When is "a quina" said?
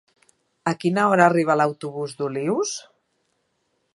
0.71-1.03